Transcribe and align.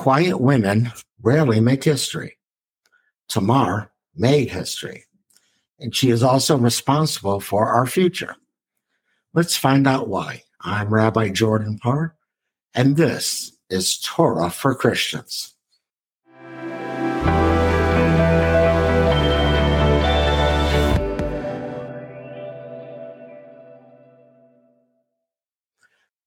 Quiet 0.00 0.40
women 0.40 0.90
rarely 1.20 1.60
make 1.60 1.84
history. 1.84 2.38
Tamar 3.28 3.92
made 4.16 4.50
history, 4.50 5.04
and 5.78 5.94
she 5.94 6.08
is 6.08 6.22
also 6.22 6.56
responsible 6.56 7.38
for 7.38 7.66
our 7.66 7.84
future. 7.84 8.34
Let's 9.34 9.58
find 9.58 9.86
out 9.86 10.08
why. 10.08 10.44
I'm 10.62 10.88
Rabbi 10.88 11.28
Jordan 11.28 11.78
Parr, 11.78 12.16
and 12.74 12.96
this 12.96 13.52
is 13.68 13.98
Torah 13.98 14.48
for 14.48 14.74
Christians. 14.74 15.54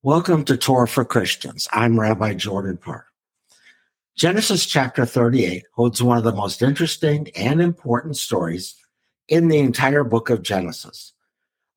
Welcome 0.03 0.45
to 0.45 0.57
Torah 0.57 0.87
for 0.87 1.03
Christians. 1.03 1.67
I'm 1.71 1.99
Rabbi 1.99 2.35
Jordan 2.35 2.77
Parr. 2.77 3.07
Genesis 4.16 4.68
chapter 4.68 5.05
38 5.05 5.64
holds 5.74 6.04
one 6.04 6.19
of 6.19 6.24
the 6.24 6.32
most 6.32 6.61
interesting 6.61 7.29
and 7.36 7.60
important 7.60 8.15
stories 8.15 8.75
in 9.28 9.47
the 9.47 9.57
entire 9.57 10.04
book 10.04 10.29
of 10.29 10.43
Genesis. 10.43 11.14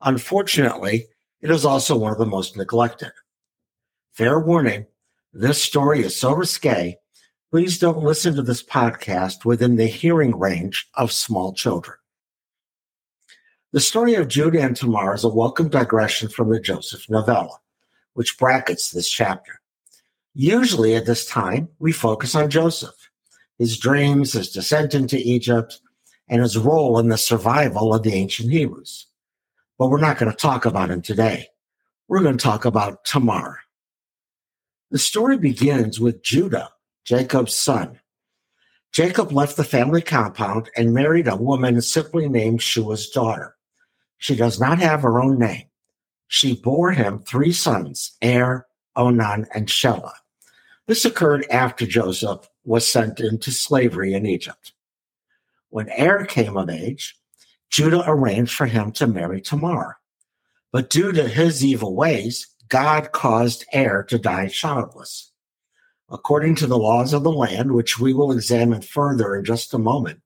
Unfortunately, 0.02 1.06
it 1.40 1.50
is 1.50 1.64
also 1.64 1.96
one 1.96 2.12
of 2.12 2.18
the 2.18 2.26
most 2.26 2.54
neglected. 2.54 3.12
Fair 4.12 4.38
warning, 4.38 4.86
this 5.32 5.62
story 5.62 6.00
is 6.00 6.14
so 6.14 6.34
risque, 6.34 6.98
please 7.50 7.78
don't 7.78 8.04
listen 8.04 8.34
to 8.34 8.42
this 8.42 8.62
podcast 8.62 9.46
within 9.46 9.76
the 9.76 9.86
hearing 9.86 10.38
range 10.38 10.88
of 10.94 11.12
small 11.12 11.54
children. 11.54 11.96
The 13.72 13.80
story 13.80 14.14
of 14.14 14.28
Judah 14.28 14.60
and 14.60 14.76
Tamar 14.76 15.14
is 15.14 15.24
a 15.24 15.28
welcome 15.28 15.70
digression 15.70 16.28
from 16.28 16.50
the 16.50 16.60
Joseph 16.60 17.08
novella 17.08 17.58
which 18.16 18.38
brackets 18.38 18.90
this 18.90 19.10
chapter. 19.10 19.60
Usually 20.38 20.94
at 20.94 21.06
this 21.06 21.24
time, 21.24 21.70
we 21.78 21.92
focus 21.92 22.34
on 22.34 22.50
Joseph, 22.50 23.08
his 23.58 23.78
dreams, 23.78 24.34
his 24.34 24.50
descent 24.50 24.92
into 24.94 25.16
Egypt, 25.16 25.80
and 26.28 26.42
his 26.42 26.58
role 26.58 26.98
in 26.98 27.08
the 27.08 27.16
survival 27.16 27.94
of 27.94 28.02
the 28.02 28.12
ancient 28.12 28.52
Hebrews. 28.52 29.06
But 29.78 29.88
we're 29.88 29.98
not 29.98 30.18
going 30.18 30.30
to 30.30 30.36
talk 30.36 30.66
about 30.66 30.90
him 30.90 31.00
today. 31.00 31.46
We're 32.06 32.20
going 32.20 32.36
to 32.36 32.44
talk 32.44 32.66
about 32.66 33.06
Tamar. 33.06 33.60
The 34.90 34.98
story 34.98 35.38
begins 35.38 35.98
with 35.98 36.22
Judah, 36.22 36.68
Jacob's 37.06 37.54
son. 37.54 37.98
Jacob 38.92 39.32
left 39.32 39.56
the 39.56 39.64
family 39.64 40.02
compound 40.02 40.68
and 40.76 40.92
married 40.92 41.28
a 41.28 41.36
woman 41.36 41.80
simply 41.80 42.28
named 42.28 42.60
Shua's 42.60 43.08
daughter. 43.08 43.56
She 44.18 44.36
does 44.36 44.60
not 44.60 44.80
have 44.80 45.00
her 45.00 45.18
own 45.18 45.38
name. 45.38 45.64
She 46.28 46.56
bore 46.56 46.92
him 46.92 47.20
three 47.20 47.52
sons, 47.52 48.18
Er, 48.22 48.66
Onan, 48.96 49.46
and 49.54 49.68
Shelah. 49.68 50.12
This 50.86 51.04
occurred 51.04 51.46
after 51.50 51.84
Joseph 51.84 52.48
was 52.64 52.86
sent 52.86 53.18
into 53.18 53.50
slavery 53.50 54.14
in 54.14 54.24
Egypt. 54.24 54.72
When 55.70 55.90
Er 55.98 56.24
came 56.24 56.56
of 56.56 56.70
age, 56.70 57.16
Judah 57.70 58.04
arranged 58.06 58.54
for 58.54 58.66
him 58.66 58.92
to 58.92 59.08
marry 59.08 59.40
Tamar. 59.40 59.98
But 60.72 60.90
due 60.90 61.10
to 61.12 61.28
his 61.28 61.64
evil 61.64 61.96
ways, 61.96 62.46
God 62.68 63.10
caused 63.12 63.64
Er 63.74 64.04
to 64.04 64.18
die 64.18 64.46
childless. 64.48 65.32
According 66.08 66.54
to 66.56 66.68
the 66.68 66.78
laws 66.78 67.12
of 67.12 67.24
the 67.24 67.32
land, 67.32 67.72
which 67.72 67.98
we 67.98 68.14
will 68.14 68.30
examine 68.30 68.80
further 68.80 69.34
in 69.34 69.44
just 69.44 69.74
a 69.74 69.78
moment, 69.78 70.20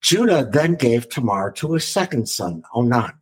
Judah 0.00 0.48
then 0.50 0.76
gave 0.76 1.10
Tamar 1.10 1.50
to 1.52 1.74
his 1.74 1.86
second 1.86 2.28
son, 2.28 2.62
Onan. 2.74 3.12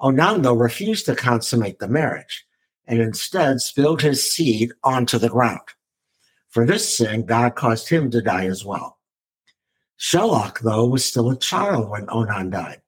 Onan, 0.00 0.42
though, 0.42 0.54
refused 0.54 1.04
to 1.06 1.14
consummate 1.14 1.78
the 1.78 1.88
marriage 1.88 2.46
and 2.86 3.00
instead 3.00 3.60
spilled 3.60 4.02
his 4.02 4.30
seed 4.30 4.72
onto 4.84 5.18
the 5.18 5.28
ground. 5.28 5.60
For 6.48 6.64
this 6.64 6.96
sin, 6.96 7.26
God 7.26 7.54
caused 7.54 7.88
him 7.88 8.10
to 8.10 8.22
die 8.22 8.46
as 8.46 8.64
well. 8.64 8.98
Shelach, 9.98 10.60
though, 10.60 10.86
was 10.86 11.04
still 11.04 11.30
a 11.30 11.38
child 11.38 11.88
when 11.88 12.06
Onan 12.08 12.50
died. 12.50 12.80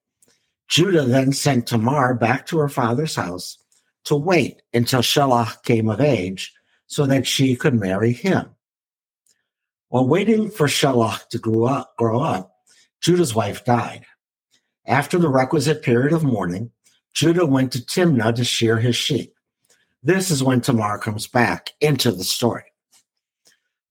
Judah 0.68 1.04
then 1.04 1.32
sent 1.32 1.66
Tamar 1.66 2.14
back 2.14 2.46
to 2.46 2.58
her 2.58 2.68
father's 2.68 3.16
house 3.16 3.58
to 4.04 4.14
wait 4.14 4.62
until 4.72 5.00
Shelach 5.00 5.62
came 5.64 5.88
of 5.88 6.00
age 6.00 6.52
so 6.86 7.06
that 7.06 7.26
she 7.26 7.56
could 7.56 7.74
marry 7.74 8.12
him. 8.12 8.50
While 9.88 10.06
waiting 10.06 10.50
for 10.50 10.66
Shelach 10.66 11.28
to 11.28 11.38
grow 11.38 11.64
up, 11.64 11.94
grow 11.96 12.20
up, 12.20 12.52
Judah's 13.00 13.34
wife 13.34 13.64
died. 13.64 14.04
After 14.86 15.18
the 15.18 15.28
requisite 15.28 15.82
period 15.82 16.12
of 16.12 16.24
mourning, 16.24 16.70
Judah 17.14 17.46
went 17.46 17.72
to 17.72 17.78
Timnah 17.78 18.34
to 18.34 18.44
shear 18.44 18.78
his 18.78 18.96
sheep. 18.96 19.34
This 20.02 20.30
is 20.30 20.42
when 20.42 20.60
Tamar 20.60 20.98
comes 20.98 21.26
back 21.26 21.70
into 21.80 22.12
the 22.12 22.24
story. 22.24 22.64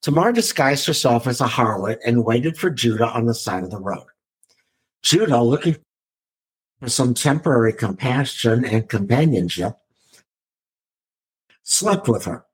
Tamar 0.02 0.32
disguised 0.32 0.86
herself 0.86 1.28
as 1.28 1.42
a 1.42 1.48
harlot 1.48 1.98
and 2.06 2.24
waited 2.24 2.58
for 2.58 2.70
Judah 2.70 3.08
on 3.08 3.26
the 3.26 3.34
side 3.34 3.64
of 3.64 3.72
the 3.72 3.80
road. 3.80 4.08
Judah, 5.02 5.42
looking 5.42 5.76
for 6.80 6.90
some 6.90 7.14
temporary 7.14 7.74
compassion 7.74 8.64
and 8.64 8.88
companionship, 8.88 9.76
slept 11.64 12.08
with 12.08 12.26
her. 12.26 12.46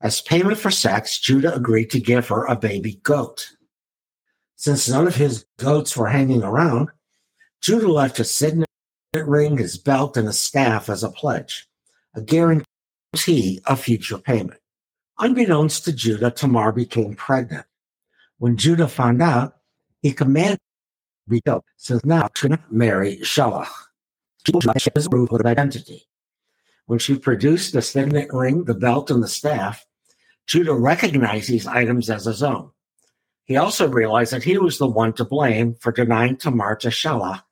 As 0.00 0.20
payment 0.20 0.58
for 0.58 0.70
sex, 0.70 1.18
Judah 1.18 1.54
agreed 1.54 1.90
to 1.90 2.00
give 2.00 2.28
her 2.28 2.44
a 2.44 2.54
baby 2.54 3.00
goat. 3.02 3.50
Since 4.54 4.88
none 4.88 5.06
of 5.06 5.16
his 5.16 5.44
goats 5.58 5.96
were 5.96 6.08
hanging 6.08 6.42
around, 6.42 6.90
Judah 7.60 7.90
left 7.90 8.20
a 8.20 8.24
signet 8.24 8.68
ring, 9.14 9.58
his 9.58 9.76
belt, 9.78 10.16
and 10.16 10.28
a 10.28 10.32
staff 10.32 10.88
as 10.88 11.02
a 11.02 11.10
pledge, 11.10 11.66
a 12.14 12.20
guarantee 12.20 12.65
of 13.14 13.80
future 13.80 14.18
payment. 14.18 14.60
Unbeknownst 15.18 15.84
to 15.84 15.92
Judah, 15.92 16.30
Tamar 16.30 16.72
became 16.72 17.14
pregnant. 17.14 17.66
When 18.38 18.56
Judah 18.56 18.88
found 18.88 19.22
out, 19.22 19.56
he 20.02 20.12
commanded 20.12 20.60
be. 21.28 21.42
So 21.76 22.00
now 22.04 22.28
to 22.34 22.58
marry 22.70 23.18
Shelah. 23.18 23.68
His 24.94 25.08
proof 25.08 25.32
of 25.32 25.44
identity. 25.44 26.06
When 26.86 26.98
she 26.98 27.18
produced 27.18 27.72
the 27.72 27.82
signet 27.82 28.32
ring, 28.32 28.64
the 28.64 28.74
belt, 28.74 29.10
and 29.10 29.22
the 29.22 29.28
staff, 29.28 29.84
Judah 30.46 30.74
recognized 30.74 31.48
these 31.48 31.66
items 31.66 32.08
as 32.08 32.26
his 32.26 32.42
own. 32.42 32.70
He 33.44 33.56
also 33.56 33.88
realized 33.88 34.32
that 34.32 34.44
he 34.44 34.58
was 34.58 34.78
the 34.78 34.86
one 34.86 35.12
to 35.14 35.24
blame 35.24 35.74
for 35.80 35.90
denying 35.90 36.36
Tamar 36.36 36.76
to 36.76 36.88
Shelah 36.88 37.42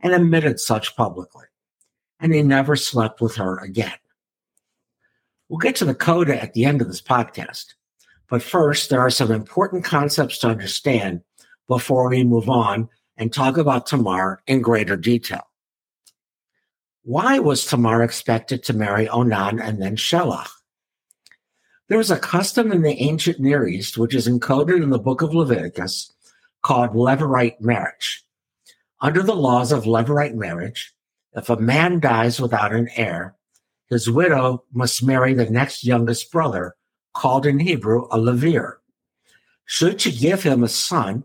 and 0.00 0.12
admitted 0.12 0.58
such 0.58 0.96
publicly. 0.96 1.46
And 2.18 2.34
he 2.34 2.42
never 2.42 2.74
slept 2.74 3.20
with 3.20 3.36
her 3.36 3.58
again. 3.58 3.94
We'll 5.52 5.58
get 5.58 5.76
to 5.76 5.84
the 5.84 5.94
coda 5.94 6.42
at 6.42 6.54
the 6.54 6.64
end 6.64 6.80
of 6.80 6.86
this 6.86 7.02
podcast. 7.02 7.74
But 8.30 8.42
first, 8.42 8.88
there 8.88 9.00
are 9.00 9.10
some 9.10 9.30
important 9.30 9.84
concepts 9.84 10.38
to 10.38 10.48
understand 10.48 11.20
before 11.68 12.08
we 12.08 12.24
move 12.24 12.48
on 12.48 12.88
and 13.18 13.30
talk 13.30 13.58
about 13.58 13.84
Tamar 13.84 14.42
in 14.46 14.62
greater 14.62 14.96
detail. 14.96 15.46
Why 17.02 17.38
was 17.38 17.66
Tamar 17.66 18.02
expected 18.02 18.62
to 18.62 18.72
marry 18.72 19.10
Onan 19.10 19.60
and 19.60 19.82
then 19.82 19.96
Shelah? 19.96 20.48
There 21.88 21.98
was 21.98 22.10
a 22.10 22.18
custom 22.18 22.72
in 22.72 22.80
the 22.80 23.02
ancient 23.02 23.38
Near 23.38 23.68
East, 23.68 23.98
which 23.98 24.14
is 24.14 24.26
encoded 24.26 24.82
in 24.82 24.88
the 24.88 24.98
book 24.98 25.20
of 25.20 25.34
Leviticus, 25.34 26.14
called 26.62 26.92
Levirate 26.92 27.60
marriage. 27.60 28.24
Under 29.02 29.22
the 29.22 29.36
laws 29.36 29.70
of 29.70 29.84
levirate 29.84 30.34
marriage, 30.34 30.94
if 31.34 31.50
a 31.50 31.58
man 31.58 32.00
dies 32.00 32.40
without 32.40 32.72
an 32.72 32.88
heir, 32.96 33.36
his 33.92 34.10
widow 34.10 34.64
must 34.72 35.02
marry 35.02 35.34
the 35.34 35.50
next 35.50 35.84
youngest 35.84 36.32
brother, 36.32 36.74
called 37.12 37.44
in 37.44 37.58
Hebrew 37.58 38.06
a 38.10 38.16
levir. 38.16 38.76
Should 39.66 40.00
she 40.00 40.12
give 40.12 40.42
him 40.42 40.62
a 40.62 40.68
son, 40.68 41.24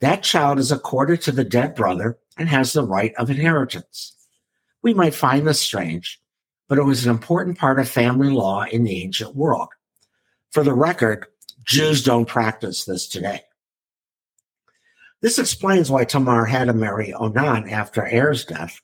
that 0.00 0.22
child 0.22 0.58
is 0.58 0.70
accorded 0.70 1.20
to 1.22 1.32
the 1.32 1.44
dead 1.44 1.74
brother 1.74 2.18
and 2.38 2.48
has 2.48 2.72
the 2.72 2.84
right 2.84 3.12
of 3.16 3.30
inheritance. 3.30 4.14
We 4.82 4.94
might 4.94 5.14
find 5.14 5.46
this 5.46 5.60
strange, 5.60 6.20
but 6.68 6.78
it 6.78 6.84
was 6.84 7.04
an 7.04 7.10
important 7.10 7.58
part 7.58 7.80
of 7.80 7.88
family 7.88 8.30
law 8.30 8.64
in 8.64 8.84
the 8.84 9.02
ancient 9.02 9.34
world. 9.34 9.68
For 10.52 10.62
the 10.62 10.74
record, 10.74 11.26
Jews 11.64 12.04
don't 12.04 12.26
practice 12.26 12.84
this 12.84 13.08
today. 13.08 13.40
This 15.22 15.38
explains 15.38 15.90
why 15.90 16.04
Tamar 16.04 16.44
had 16.44 16.66
to 16.66 16.72
marry 16.72 17.12
Onan 17.12 17.68
after 17.68 18.02
Er's 18.06 18.44
death, 18.44 18.80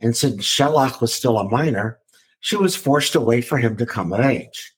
and 0.00 0.16
since 0.16 0.44
Shelach 0.44 1.00
was 1.00 1.12
still 1.12 1.36
a 1.36 1.48
minor, 1.48 1.98
she 2.44 2.56
was 2.56 2.76
forced 2.76 3.14
to 3.14 3.20
wait 3.22 3.40
for 3.40 3.56
him 3.56 3.74
to 3.74 3.86
come 3.86 4.12
of 4.12 4.20
age, 4.20 4.74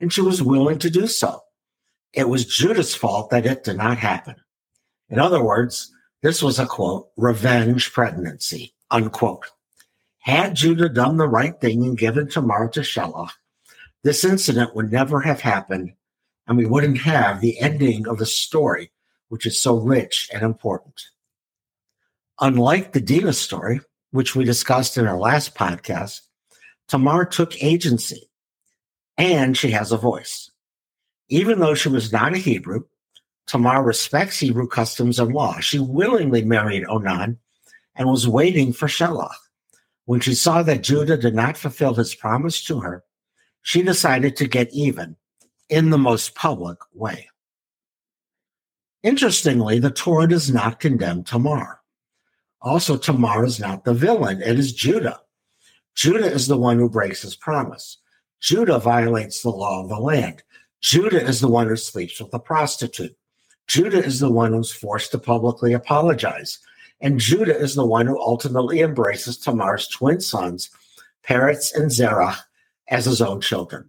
and 0.00 0.12
she 0.12 0.20
was 0.20 0.42
willing 0.42 0.78
to 0.78 0.90
do 0.90 1.06
so. 1.06 1.40
It 2.12 2.28
was 2.28 2.44
Judah's 2.44 2.94
fault 2.94 3.30
that 3.30 3.46
it 3.46 3.64
did 3.64 3.78
not 3.78 3.96
happen. 3.96 4.36
In 5.08 5.18
other 5.18 5.42
words, 5.42 5.90
this 6.20 6.42
was 6.42 6.58
a 6.58 6.66
quote, 6.66 7.08
revenge 7.16 7.90
pregnancy, 7.90 8.74
unquote. 8.90 9.46
Had 10.18 10.56
Judah 10.56 10.90
done 10.90 11.16
the 11.16 11.26
right 11.26 11.58
thing 11.58 11.84
and 11.84 11.96
given 11.96 12.28
Tamar 12.28 12.68
to 12.68 12.80
Shelah, 12.80 13.30
this 14.04 14.22
incident 14.22 14.76
would 14.76 14.92
never 14.92 15.22
have 15.22 15.40
happened, 15.40 15.94
and 16.46 16.58
we 16.58 16.66
wouldn't 16.66 16.98
have 16.98 17.40
the 17.40 17.58
ending 17.60 18.06
of 18.06 18.18
the 18.18 18.26
story 18.26 18.92
which 19.28 19.46
is 19.46 19.58
so 19.58 19.78
rich 19.78 20.28
and 20.34 20.42
important. 20.42 21.00
Unlike 22.42 22.92
the 22.92 23.00
Dinah 23.00 23.32
story, 23.32 23.80
which 24.10 24.36
we 24.36 24.44
discussed 24.44 24.98
in 24.98 25.06
our 25.06 25.16
last 25.16 25.54
podcast, 25.54 26.25
Tamar 26.88 27.24
took 27.24 27.62
agency 27.62 28.30
and 29.16 29.56
she 29.56 29.70
has 29.70 29.92
a 29.92 29.96
voice. 29.96 30.50
Even 31.28 31.58
though 31.58 31.74
she 31.74 31.88
was 31.88 32.12
not 32.12 32.34
a 32.34 32.38
Hebrew, 32.38 32.84
Tamar 33.46 33.82
respects 33.82 34.40
Hebrew 34.40 34.68
customs 34.68 35.18
and 35.18 35.32
law. 35.32 35.58
She 35.60 35.78
willingly 35.78 36.44
married 36.44 36.84
Onan 36.88 37.38
and 37.94 38.08
was 38.08 38.28
waiting 38.28 38.72
for 38.72 38.86
Shelah. 38.86 39.34
When 40.04 40.20
she 40.20 40.34
saw 40.34 40.62
that 40.62 40.82
Judah 40.82 41.16
did 41.16 41.34
not 41.34 41.56
fulfill 41.56 41.94
his 41.94 42.14
promise 42.14 42.62
to 42.64 42.80
her, 42.80 43.04
she 43.62 43.82
decided 43.82 44.36
to 44.36 44.46
get 44.46 44.72
even 44.72 45.16
in 45.68 45.90
the 45.90 45.98
most 45.98 46.34
public 46.36 46.78
way. 46.92 47.28
Interestingly, 49.02 49.78
the 49.78 49.90
Torah 49.90 50.28
does 50.28 50.50
not 50.50 50.80
condemn 50.80 51.24
Tamar. 51.24 51.80
Also, 52.60 52.96
Tamar 52.96 53.44
is 53.44 53.60
not 53.60 53.84
the 53.84 53.94
villain, 53.94 54.42
it 54.42 54.58
is 54.58 54.72
Judah. 54.72 55.20
Judah 55.96 56.30
is 56.30 56.46
the 56.46 56.58
one 56.58 56.78
who 56.78 56.90
breaks 56.90 57.22
his 57.22 57.34
promise. 57.34 57.96
Judah 58.40 58.78
violates 58.78 59.42
the 59.42 59.50
law 59.50 59.82
of 59.82 59.88
the 59.88 59.98
land. 59.98 60.42
Judah 60.82 61.22
is 61.22 61.40
the 61.40 61.48
one 61.48 61.68
who 61.68 61.76
sleeps 61.76 62.20
with 62.20 62.32
a 62.34 62.38
prostitute. 62.38 63.16
Judah 63.66 64.04
is 64.04 64.20
the 64.20 64.30
one 64.30 64.52
who's 64.52 64.70
forced 64.70 65.10
to 65.12 65.18
publicly 65.18 65.72
apologize. 65.72 66.58
And 67.00 67.18
Judah 67.18 67.56
is 67.58 67.74
the 67.74 67.86
one 67.86 68.06
who 68.06 68.20
ultimately 68.20 68.80
embraces 68.80 69.38
Tamar's 69.38 69.88
twin 69.88 70.20
sons, 70.20 70.70
Peretz 71.26 71.74
and 71.74 71.90
Zerach, 71.90 72.40
as 72.88 73.06
his 73.06 73.22
own 73.22 73.40
children. 73.40 73.88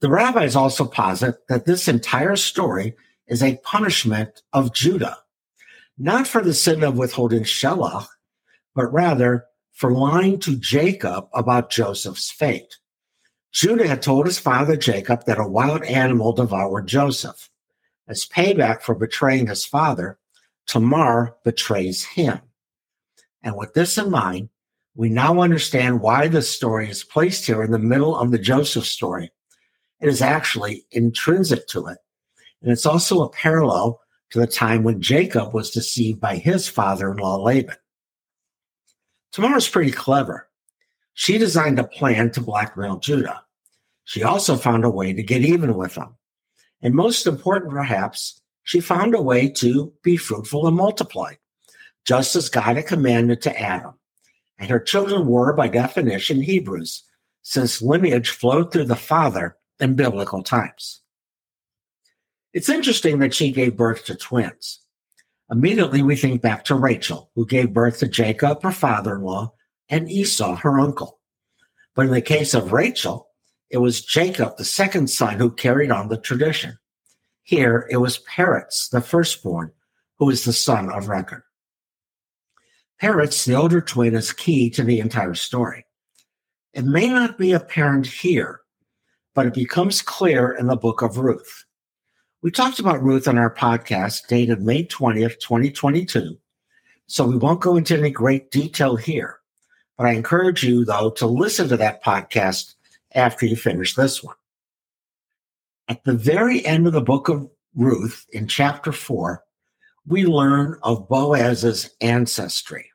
The 0.00 0.10
rabbis 0.10 0.54
also 0.54 0.84
posit 0.84 1.46
that 1.48 1.66
this 1.66 1.88
entire 1.88 2.36
story 2.36 2.94
is 3.28 3.42
a 3.42 3.56
punishment 3.58 4.42
of 4.52 4.74
Judah, 4.74 5.18
not 5.96 6.26
for 6.26 6.42
the 6.42 6.54
sin 6.54 6.82
of 6.82 6.98
withholding 6.98 7.44
Shelah, 7.44 8.06
but 8.74 8.92
rather 8.92 9.46
for 9.78 9.92
lying 9.92 10.40
to 10.40 10.56
Jacob 10.56 11.28
about 11.32 11.70
Joseph's 11.70 12.32
fate. 12.32 12.78
Judah 13.52 13.86
had 13.86 14.02
told 14.02 14.26
his 14.26 14.36
father 14.36 14.76
Jacob 14.76 15.24
that 15.26 15.38
a 15.38 15.46
wild 15.46 15.84
animal 15.84 16.32
devoured 16.32 16.88
Joseph. 16.88 17.48
As 18.08 18.26
payback 18.26 18.82
for 18.82 18.96
betraying 18.96 19.46
his 19.46 19.64
father, 19.64 20.18
Tamar 20.66 21.36
betrays 21.44 22.04
him. 22.04 22.40
And 23.44 23.56
with 23.56 23.74
this 23.74 23.96
in 23.96 24.10
mind, 24.10 24.48
we 24.96 25.10
now 25.10 25.40
understand 25.40 26.00
why 26.00 26.26
this 26.26 26.50
story 26.50 26.90
is 26.90 27.04
placed 27.04 27.46
here 27.46 27.62
in 27.62 27.70
the 27.70 27.78
middle 27.78 28.16
of 28.16 28.32
the 28.32 28.38
Joseph 28.38 28.84
story. 28.84 29.30
It 30.00 30.08
is 30.08 30.20
actually 30.20 30.86
intrinsic 30.90 31.68
to 31.68 31.86
it. 31.86 31.98
And 32.62 32.72
it's 32.72 32.86
also 32.86 33.22
a 33.22 33.30
parallel 33.30 34.00
to 34.30 34.40
the 34.40 34.48
time 34.48 34.82
when 34.82 35.00
Jacob 35.00 35.54
was 35.54 35.70
deceived 35.70 36.20
by 36.20 36.34
his 36.34 36.68
father 36.68 37.12
in 37.12 37.18
law 37.18 37.36
Laban. 37.36 37.76
Tamar's 39.38 39.68
pretty 39.68 39.92
clever. 39.92 40.48
She 41.14 41.38
designed 41.38 41.78
a 41.78 41.84
plan 41.84 42.32
to 42.32 42.40
blackmail 42.40 42.98
Judah. 42.98 43.44
She 44.02 44.24
also 44.24 44.56
found 44.56 44.84
a 44.84 44.90
way 44.90 45.12
to 45.12 45.22
get 45.22 45.42
even 45.42 45.76
with 45.76 45.94
him. 45.94 46.16
And 46.82 46.92
most 46.92 47.24
important, 47.24 47.70
perhaps, 47.70 48.42
she 48.64 48.80
found 48.80 49.14
a 49.14 49.22
way 49.22 49.48
to 49.50 49.92
be 50.02 50.16
fruitful 50.16 50.66
and 50.66 50.76
multiply, 50.76 51.34
just 52.04 52.34
as 52.34 52.48
God 52.48 52.74
had 52.74 52.88
commanded 52.88 53.40
to 53.42 53.60
Adam. 53.60 53.94
And 54.58 54.70
her 54.70 54.80
children 54.80 55.28
were, 55.28 55.52
by 55.52 55.68
definition, 55.68 56.42
Hebrews, 56.42 57.04
since 57.42 57.80
lineage 57.80 58.30
flowed 58.30 58.72
through 58.72 58.86
the 58.86 58.96
father 58.96 59.56
in 59.78 59.94
biblical 59.94 60.42
times. 60.42 61.00
It's 62.52 62.68
interesting 62.68 63.20
that 63.20 63.34
she 63.34 63.52
gave 63.52 63.76
birth 63.76 64.04
to 64.06 64.16
twins. 64.16 64.80
Immediately, 65.50 66.02
we 66.02 66.14
think 66.16 66.42
back 66.42 66.64
to 66.66 66.74
Rachel, 66.74 67.30
who 67.34 67.46
gave 67.46 67.72
birth 67.72 68.00
to 68.00 68.08
Jacob, 68.08 68.62
her 68.62 68.72
father 68.72 69.16
in 69.16 69.22
law, 69.22 69.54
and 69.88 70.10
Esau, 70.10 70.56
her 70.56 70.78
uncle. 70.78 71.20
But 71.94 72.06
in 72.06 72.12
the 72.12 72.20
case 72.20 72.52
of 72.52 72.72
Rachel, 72.72 73.28
it 73.70 73.78
was 73.78 74.04
Jacob, 74.04 74.56
the 74.56 74.64
second 74.64 75.08
son, 75.08 75.38
who 75.38 75.50
carried 75.50 75.90
on 75.90 76.08
the 76.08 76.18
tradition. 76.18 76.78
Here, 77.42 77.88
it 77.90 77.96
was 77.96 78.18
Peretz, 78.18 78.90
the 78.90 79.00
firstborn, 79.00 79.72
who 80.18 80.28
is 80.28 80.44
the 80.44 80.52
son 80.52 80.90
of 80.90 81.08
record. 81.08 81.42
Peretz, 83.00 83.46
the 83.46 83.54
older 83.54 83.80
twin, 83.80 84.14
is 84.14 84.32
key 84.32 84.68
to 84.70 84.82
the 84.82 85.00
entire 85.00 85.34
story. 85.34 85.86
It 86.74 86.84
may 86.84 87.08
not 87.08 87.38
be 87.38 87.52
apparent 87.52 88.06
here, 88.06 88.60
but 89.34 89.46
it 89.46 89.54
becomes 89.54 90.02
clear 90.02 90.52
in 90.52 90.66
the 90.66 90.76
book 90.76 91.00
of 91.00 91.16
Ruth. 91.16 91.64
We 92.40 92.52
talked 92.52 92.78
about 92.78 93.02
Ruth 93.02 93.26
on 93.26 93.36
our 93.36 93.52
podcast 93.52 94.28
dated 94.28 94.62
May 94.62 94.84
20th, 94.84 95.40
2022, 95.40 96.38
so 97.08 97.26
we 97.26 97.36
won't 97.36 97.60
go 97.60 97.76
into 97.76 97.98
any 97.98 98.10
great 98.10 98.52
detail 98.52 98.94
here. 98.94 99.40
But 99.96 100.06
I 100.06 100.12
encourage 100.12 100.62
you, 100.62 100.84
though, 100.84 101.10
to 101.10 101.26
listen 101.26 101.68
to 101.68 101.76
that 101.78 102.04
podcast 102.04 102.74
after 103.12 103.44
you 103.44 103.56
finish 103.56 103.96
this 103.96 104.22
one. 104.22 104.36
At 105.88 106.04
the 106.04 106.14
very 106.14 106.64
end 106.64 106.86
of 106.86 106.92
the 106.92 107.00
book 107.00 107.28
of 107.28 107.50
Ruth, 107.74 108.24
in 108.32 108.46
chapter 108.46 108.92
4, 108.92 109.42
we 110.06 110.24
learn 110.24 110.78
of 110.84 111.08
Boaz's 111.08 111.90
ancestry. 112.00 112.92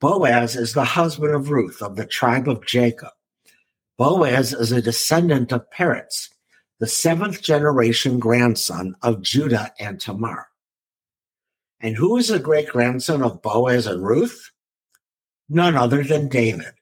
Boaz 0.00 0.56
is 0.56 0.74
the 0.74 0.84
husband 0.84 1.32
of 1.32 1.50
Ruth 1.50 1.80
of 1.80 1.94
the 1.94 2.06
tribe 2.06 2.48
of 2.48 2.66
Jacob. 2.66 3.12
Boaz 3.98 4.52
is 4.52 4.72
a 4.72 4.82
descendant 4.82 5.52
of 5.52 5.70
Peretz, 5.70 6.30
the 6.78 6.86
seventh 6.86 7.42
generation 7.42 8.18
grandson 8.18 8.94
of 9.02 9.22
Judah 9.22 9.72
and 9.78 10.00
Tamar. 10.00 10.48
And 11.80 11.96
who 11.96 12.16
is 12.16 12.28
the 12.28 12.38
great 12.38 12.68
grandson 12.68 13.22
of 13.22 13.42
Boaz 13.42 13.86
and 13.86 14.04
Ruth? 14.04 14.50
None 15.48 15.76
other 15.76 16.02
than 16.02 16.28
David, 16.28 16.74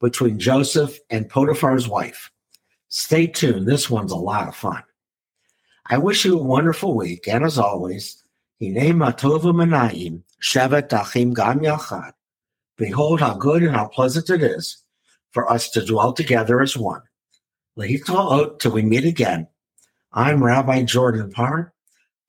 between 0.00 0.38
Joseph 0.38 0.98
and 1.10 1.28
Potiphar's 1.28 1.88
wife. 1.88 2.30
Stay 2.88 3.26
tuned. 3.26 3.66
This 3.66 3.88
one's 3.88 4.12
a 4.12 4.16
lot 4.16 4.48
of 4.48 4.56
fun. 4.56 4.82
I 5.88 5.98
wish 5.98 6.24
you 6.24 6.38
a 6.38 6.42
wonderful 6.42 6.96
week, 6.96 7.28
and 7.28 7.44
as 7.44 7.58
always, 7.58 8.22
Hine 8.60 8.94
matova 8.94 9.54
manayim, 9.54 10.22
shevet 10.42 10.92
achim 10.92 11.34
gam 11.34 11.60
yachad. 11.60 12.12
Behold 12.76 13.20
how 13.20 13.34
good 13.34 13.62
and 13.62 13.76
how 13.76 13.86
pleasant 13.86 14.30
it 14.30 14.42
is 14.42 14.82
for 15.30 15.50
us 15.50 15.70
to 15.70 15.84
dwell 15.84 16.12
together 16.12 16.60
as 16.60 16.76
one. 16.76 17.02
Lehitraot 17.78 18.58
till 18.58 18.72
we 18.72 18.82
meet 18.82 19.04
again. 19.04 19.46
I'm 20.12 20.42
Rabbi 20.42 20.82
Jordan 20.84 21.30
Parr, 21.30 21.74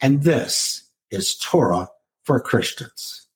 and 0.01 0.24
this 0.24 0.89
is 1.12 1.38
Torah 1.38 1.89
for 2.24 2.39
Christians. 2.39 3.27